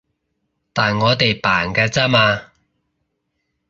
[0.73, 2.49] 但我哋扮㗎咋嘛